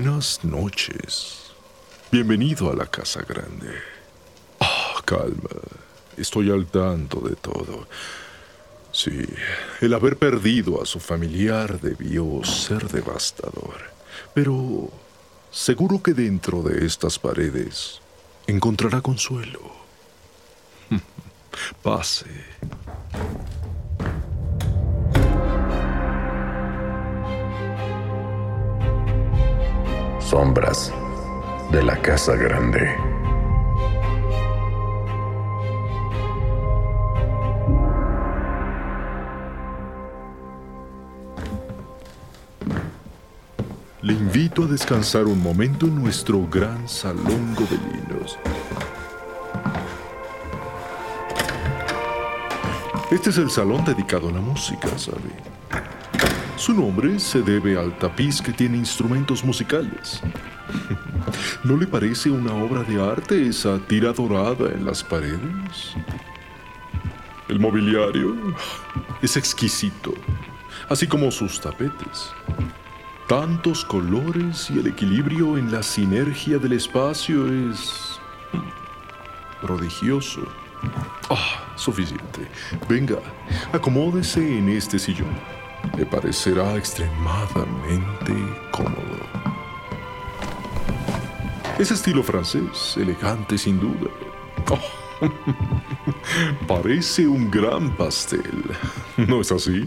[0.00, 1.50] Buenas noches.
[2.12, 3.74] Bienvenido a la casa grande.
[4.60, 5.50] Ah, calma.
[6.16, 7.88] Estoy al tanto de todo.
[8.92, 9.26] Sí,
[9.80, 13.90] el haber perdido a su familiar debió ser devastador.
[14.34, 14.88] Pero
[15.50, 18.00] seguro que dentro de estas paredes
[18.46, 19.60] encontrará consuelo.
[21.82, 22.26] Pase.
[30.38, 30.92] Sombras
[31.72, 32.96] de la Casa Grande.
[44.00, 48.38] Le invito a descansar un momento en nuestro gran salón gobelinos.
[53.10, 55.97] Este es el salón dedicado a la música, ¿sabe?
[56.58, 60.20] Su nombre se debe al tapiz que tiene instrumentos musicales.
[61.62, 65.94] ¿No le parece una obra de arte esa tira dorada en las paredes?
[67.48, 68.34] El mobiliario
[69.22, 70.12] es exquisito,
[70.88, 72.32] así como sus tapetes.
[73.28, 78.18] Tantos colores y el equilibrio en la sinergia del espacio es
[79.62, 80.42] prodigioso.
[81.30, 82.48] Ah, suficiente.
[82.88, 83.18] Venga,
[83.72, 85.57] acomódese en este sillón.
[85.96, 88.32] Le parecerá extremadamente
[88.70, 89.18] cómodo.
[91.78, 94.10] Es estilo francés, elegante sin duda.
[94.70, 95.26] Oh,
[96.66, 98.64] parece un gran pastel,
[99.16, 99.86] ¿no es así?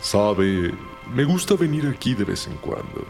[0.00, 0.74] Sabe,
[1.12, 3.06] me gusta venir aquí de vez en cuando.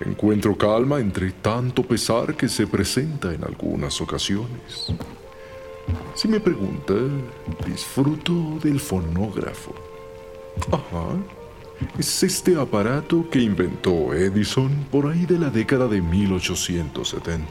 [0.00, 4.92] Encuentro calma entre tanto pesar que se presenta en algunas ocasiones.
[6.14, 6.94] Si me pregunta,
[7.66, 9.74] disfruto del fonógrafo.
[10.72, 11.16] Ajá.
[11.98, 17.46] Es este aparato que inventó Edison por ahí de la década de 1870.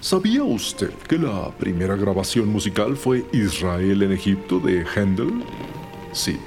[0.00, 5.44] ¿Sabía usted que la primera grabación musical fue Israel en Egipto de Handel?
[6.12, 6.38] Sí.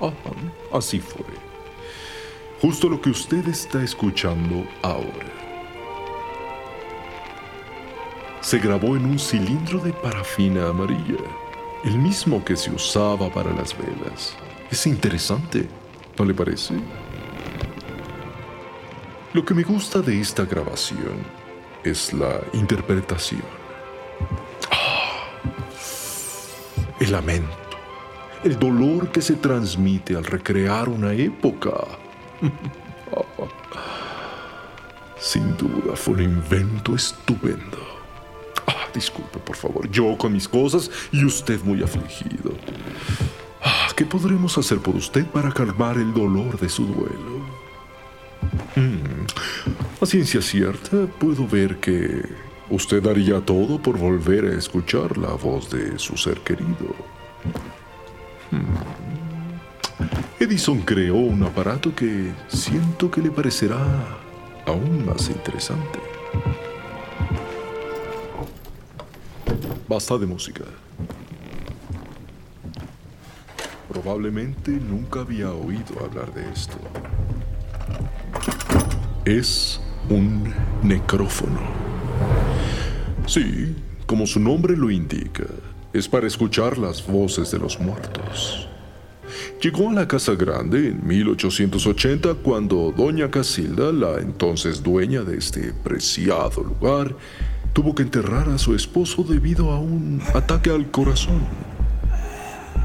[0.00, 0.34] Ajá,
[0.72, 1.24] así fue.
[2.60, 5.51] Justo lo que usted está escuchando ahora.
[8.42, 11.22] Se grabó en un cilindro de parafina amarilla,
[11.84, 14.36] el mismo que se usaba para las velas.
[14.68, 15.68] Es interesante,
[16.18, 16.74] ¿no le parece?
[19.32, 21.24] Lo que me gusta de esta grabación
[21.84, 23.44] es la interpretación.
[24.72, 25.28] Ah,
[26.98, 27.78] el lamento,
[28.42, 31.70] el dolor que se transmite al recrear una época.
[35.20, 37.91] Sin duda fue un invento estupendo.
[38.92, 42.52] Ah, disculpe, por favor, yo con mis cosas y usted muy afligido.
[43.96, 47.42] ¿Qué podremos hacer por usted para calmar el dolor de su duelo?
[48.76, 49.24] Hmm,
[50.00, 52.22] a ciencia cierta, puedo ver que
[52.70, 56.94] usted haría todo por volver a escuchar la voz de su ser querido.
[58.50, 58.76] Hmm.
[60.40, 63.78] Edison creó un aparato que siento que le parecerá
[64.66, 66.21] aún más interesante.
[69.92, 70.64] Basta de música.
[73.90, 76.78] Probablemente nunca había oído hablar de esto.
[79.26, 80.50] Es un
[80.82, 81.60] necrófono.
[83.26, 85.44] Sí, como su nombre lo indica,
[85.92, 88.66] es para escuchar las voces de los muertos.
[89.60, 95.74] Llegó a la Casa Grande en 1880 cuando doña Casilda, la entonces dueña de este
[95.84, 97.14] preciado lugar,
[97.72, 101.42] tuvo que enterrar a su esposo debido a un ataque al corazón.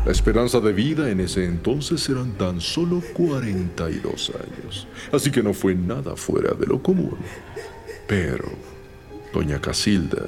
[0.05, 5.53] La esperanza de vida en ese entonces eran tan solo 42 años, así que no
[5.53, 7.17] fue nada fuera de lo común.
[8.07, 8.49] Pero
[9.33, 10.23] doña Casilda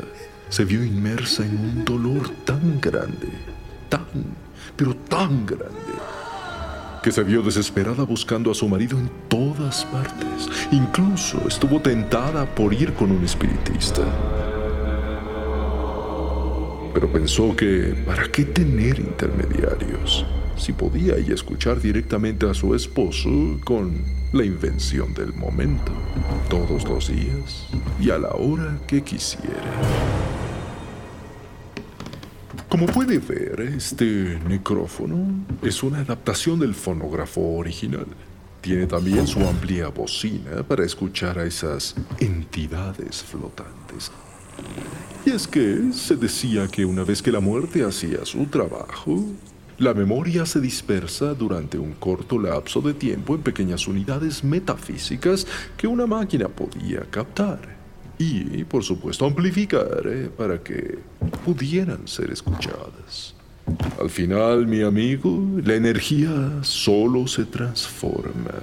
[0.49, 3.29] se vio inmersa en un dolor tan grande,
[3.87, 4.05] tan,
[4.75, 5.93] pero tan grande,
[7.01, 10.49] que se vio desesperada buscando a su marido en todas partes.
[10.71, 14.03] Incluso estuvo tentada por ir con un espiritista.
[16.93, 20.25] Pero pensó que, ¿para qué tener intermediarios?
[20.57, 23.29] Si podía ella escuchar directamente a su esposo
[23.63, 24.03] con
[24.33, 25.91] la invención del momento,
[26.49, 27.67] todos los días
[27.99, 29.55] y a la hora que quisiera.
[32.67, 38.05] Como puede ver, este necrófono es una adaptación del fonógrafo original.
[38.61, 44.11] Tiene también su amplia bocina para escuchar a esas entidades flotantes.
[45.29, 49.23] Y es que se decía que una vez que la muerte hacía su trabajo,
[49.77, 55.45] la memoria se dispersa durante un corto lapso de tiempo en pequeñas unidades metafísicas
[55.77, 57.59] que una máquina podía captar
[58.17, 60.97] y, por supuesto, amplificar eh, para que
[61.45, 63.35] pudieran ser escuchadas.
[64.01, 68.55] Al final, mi amigo, la energía solo se transforma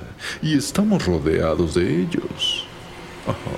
[0.42, 2.66] y estamos rodeados de ellos.
[3.24, 3.56] Ajá,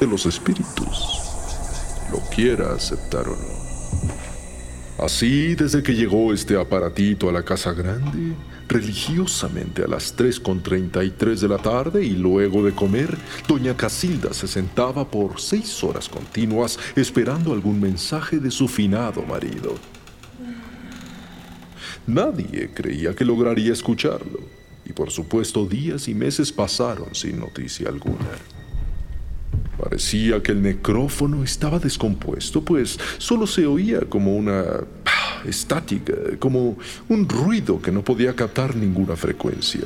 [0.00, 1.23] de los espíritus.
[2.12, 3.64] Lo quiera aceptar o no.
[4.98, 8.34] Así, desde que llegó este aparatito a la casa grande,
[8.68, 13.16] religiosamente a las 3.33 de la tarde y luego de comer,
[13.48, 19.74] doña Casilda se sentaba por seis horas continuas esperando algún mensaje de su finado marido.
[22.06, 24.40] Nadie creía que lograría escucharlo,
[24.84, 28.30] y por supuesto días y meses pasaron sin noticia alguna.
[29.78, 34.64] Parecía que el necrófono estaba descompuesto, pues solo se oía como una
[35.44, 36.76] estática, como
[37.08, 39.84] un ruido que no podía captar ninguna frecuencia.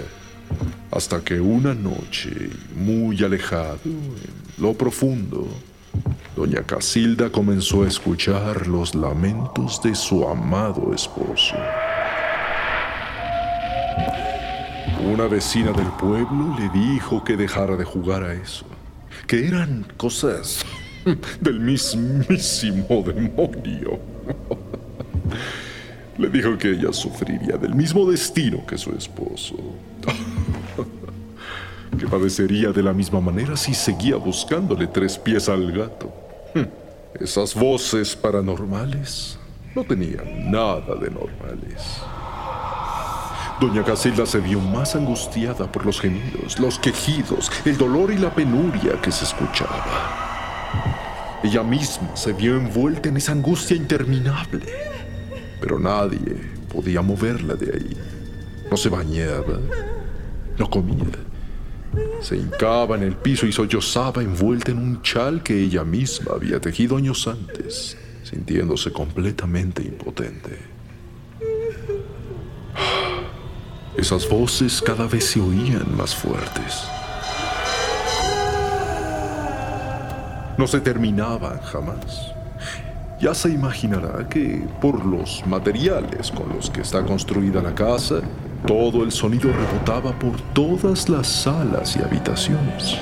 [0.91, 5.47] Hasta que una noche, muy alejado, en lo profundo,
[6.37, 11.57] doña Casilda comenzó a escuchar los lamentos de su amado esposo.
[15.05, 18.65] Una vecina del pueblo le dijo que dejara de jugar a eso,
[19.27, 20.65] que eran cosas
[21.41, 23.99] del mismísimo demonio.
[26.19, 29.55] Le dijo que ella sufriría del mismo destino que su esposo.
[31.99, 36.13] que padecería de la misma manera si seguía buscándole tres pies al gato.
[37.19, 39.39] Esas voces paranormales
[39.75, 42.03] no tenían nada de normales.
[43.61, 48.33] Doña Casilda se vio más angustiada por los gemidos, los quejidos, el dolor y la
[48.35, 49.85] penuria que se escuchaba.
[51.43, 54.63] Ella misma se vio envuelta en esa angustia interminable
[55.61, 56.37] pero nadie
[56.73, 57.97] podía moverla de ahí.
[58.71, 59.59] No se bañaba,
[60.59, 61.19] no comía.
[62.21, 66.61] Se hincaba en el piso y sollozaba envuelta en un chal que ella misma había
[66.61, 70.78] tejido años antes, sintiéndose completamente impotente.
[73.99, 76.85] Esas voces cada vez se oían más fuertes.
[80.57, 82.33] No se terminaban jamás.
[83.21, 88.21] Ya se imaginará que por los materiales con los que está construida la casa,
[88.69, 92.97] todo el sonido rebotaba por todas las salas y habitaciones.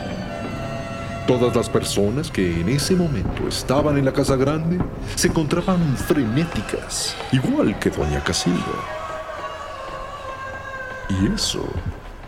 [1.26, 4.78] Todas las personas que en ese momento estaban en la casa grande
[5.14, 8.95] se encontraban frenéticas, igual que doña Casilda.
[11.08, 11.64] Y eso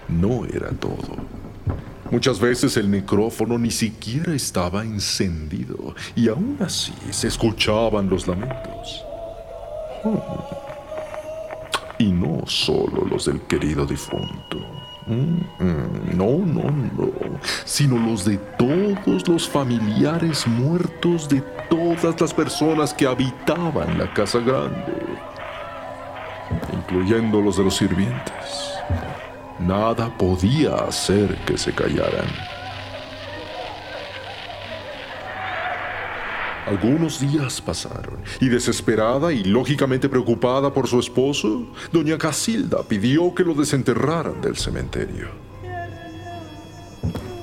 [0.08, 1.16] no era todo.
[2.10, 9.04] Muchas veces el micrófono ni siquiera estaba encendido y aún así se escuchaban los lamentos.
[10.04, 10.48] Oh.
[11.98, 14.58] Y no solo los del querido difunto.
[15.08, 17.10] No, no, no.
[17.64, 24.38] Sino los de todos los familiares muertos de todas las personas que habitaban la casa
[24.38, 24.92] grande,
[26.88, 28.72] incluyendo los de los sirvientes.
[29.58, 32.26] Nada podía hacer que se callaran.
[36.66, 43.44] Algunos días pasaron y desesperada y lógicamente preocupada por su esposo, doña Casilda pidió que
[43.44, 45.28] lo desenterraran del cementerio.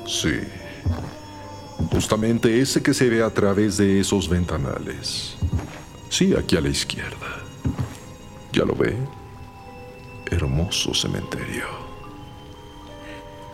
[0.07, 0.39] Sí,
[1.91, 5.35] justamente ese que se ve a través de esos ventanales.
[6.09, 7.43] Sí, aquí a la izquierda.
[8.51, 8.95] ¿Ya lo ve?
[10.31, 11.65] Hermoso cementerio.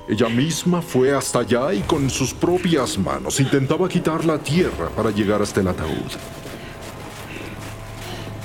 [0.07, 5.11] Ella misma fue hasta allá y con sus propias manos intentaba quitar la tierra para
[5.11, 6.11] llegar hasta el ataúd.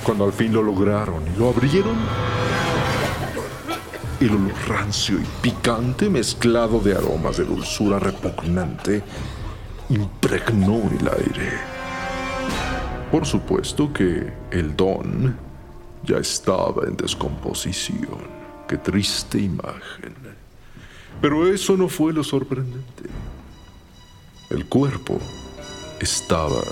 [0.05, 1.97] Cuando al fin lo lograron y lo abrieron,
[4.21, 9.03] el olor rancio y picante mezclado de aromas de dulzura repugnante
[9.89, 11.53] impregnó el aire.
[13.11, 15.46] Por supuesto que el don
[16.07, 18.37] ya estaba en descomposición.
[18.69, 20.15] Qué triste imagen.
[21.21, 23.05] Pero eso no fue lo sorprendente.
[24.51, 25.19] El cuerpo
[26.01, 26.63] estaba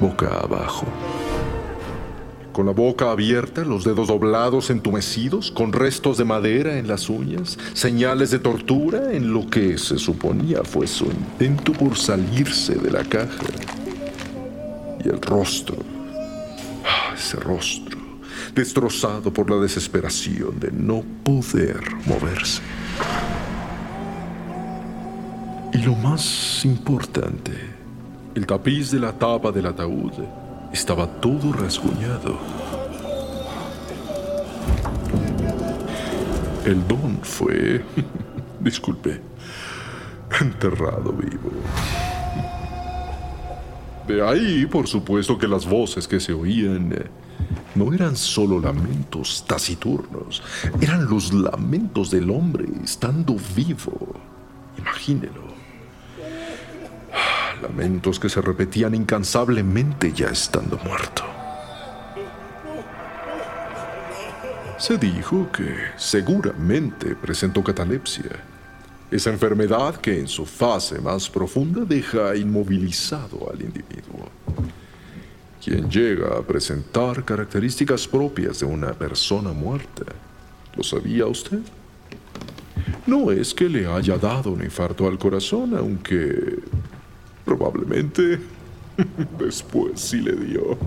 [0.00, 0.86] boca abajo.
[2.52, 7.58] Con la boca abierta, los dedos doblados entumecidos, con restos de madera en las uñas,
[7.74, 13.04] señales de tortura en lo que se suponía fue su intento por salirse de la
[13.04, 13.44] caja.
[15.04, 15.76] Y el rostro,
[16.84, 17.85] ah, ese rostro,
[18.56, 22.62] destrozado por la desesperación de no poder moverse.
[25.74, 27.52] Y lo más importante,
[28.34, 30.12] el tapiz de la tapa del ataúd
[30.72, 32.38] estaba todo rasguñado.
[36.64, 37.84] El don fue,
[38.60, 39.20] disculpe,
[40.40, 41.50] enterrado vivo.
[44.08, 46.90] De ahí, por supuesto, que las voces que se oían
[47.76, 50.42] no eran solo lamentos taciturnos,
[50.80, 54.14] eran los lamentos del hombre estando vivo.
[54.78, 55.44] Imagínelo.
[57.62, 61.22] Lamentos que se repetían incansablemente ya estando muerto.
[64.78, 68.44] Se dijo que seguramente presentó catalepsia,
[69.10, 74.28] esa enfermedad que en su fase más profunda deja inmovilizado al individuo.
[75.66, 80.04] Quien llega a presentar características propias de una persona muerta.
[80.76, 81.58] ¿Lo sabía usted?
[83.06, 86.60] No es que le haya dado un infarto al corazón, aunque
[87.46, 88.40] Probablemente
[89.38, 90.76] después sí le dio.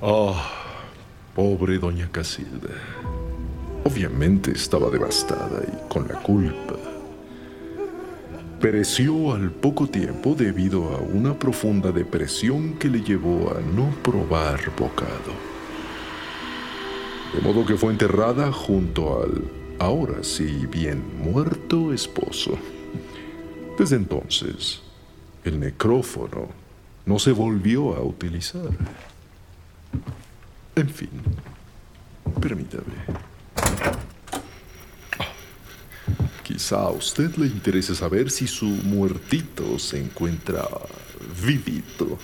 [0.00, 0.48] Ah,
[1.34, 2.70] pobre doña Casilda.
[3.82, 6.77] Obviamente estaba devastada y con la culpa.
[8.60, 14.60] Pereció al poco tiempo debido a una profunda depresión que le llevó a no probar
[14.76, 15.32] bocado.
[17.34, 19.44] De modo que fue enterrada junto al
[19.78, 22.58] ahora sí bien muerto esposo.
[23.78, 24.82] Desde entonces,
[25.44, 26.48] el necrófono
[27.06, 28.70] no se volvió a utilizar.
[30.74, 31.10] En fin,
[32.40, 32.84] permítame.
[33.56, 35.26] Ah,
[36.58, 40.66] quizá a usted le interese saber si su muertito se encuentra
[41.40, 42.18] vivito.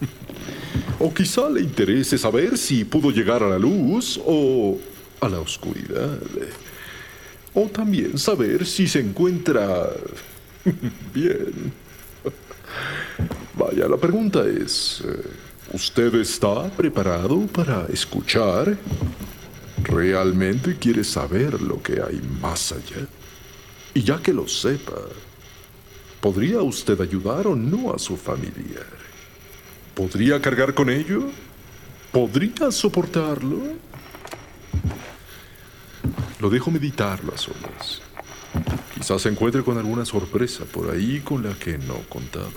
[1.00, 4.76] O quizá le interese saber si pudo llegar a la luz o
[5.20, 6.18] a la oscuridad.
[7.54, 9.90] O también saber si se encuentra
[11.14, 11.72] Bien.
[13.54, 15.22] Vaya, la pregunta es, eh,
[15.72, 18.76] ¿usted está preparado para escuchar?
[19.84, 23.06] ¿Realmente quiere saber lo que hay más allá?
[23.98, 24.94] Y ya que lo sepa,
[26.20, 28.86] ¿podría usted ayudar o no a su familiar?
[29.92, 31.24] ¿Podría cargar con ello?
[32.12, 33.58] ¿Podría soportarlo?
[36.38, 38.00] Lo dejo meditarlo a solas.
[38.94, 42.52] Quizás se encuentre con alguna sorpresa por ahí con la que no contaba.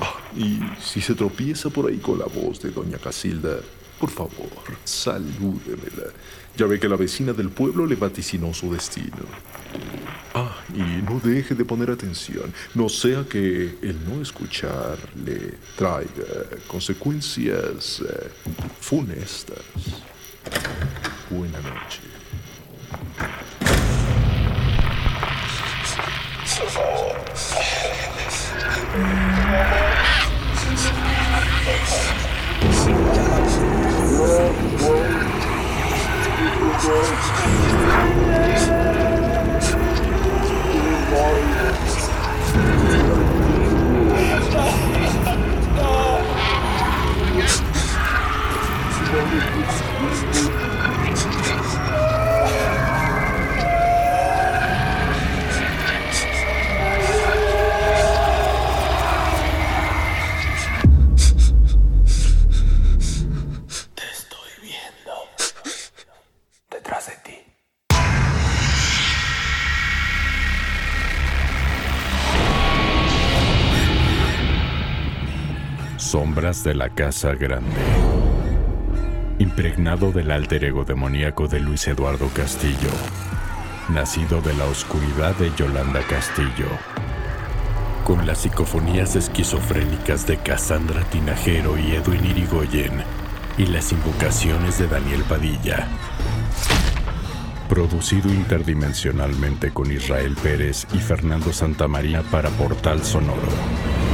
[0.00, 3.58] Ah, y si se tropieza por ahí con la voz de doña Casilda,
[4.04, 6.12] por favor, salúdemela.
[6.58, 9.24] Ya ve que la vecina del pueblo le vaticinó su destino.
[10.34, 12.52] Ah, y no deje de poner atención.
[12.74, 18.30] No sea que el no escuchar le traiga consecuencias eh,
[18.78, 19.64] funestas.
[21.30, 22.02] Buena noche.
[76.34, 77.70] De la Casa Grande.
[79.38, 82.90] Impregnado del alter ego demoníaco de Luis Eduardo Castillo,
[83.88, 86.66] nacido de la oscuridad de Yolanda Castillo.
[88.04, 93.04] Con las psicofonías esquizofrénicas de Cassandra Tinajero y Edwin Irigoyen
[93.56, 95.86] y las invocaciones de Daniel Padilla.
[97.68, 104.13] Producido interdimensionalmente con Israel Pérez y Fernando Santamaría para Portal Sonoro.